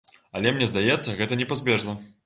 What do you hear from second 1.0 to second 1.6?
гэта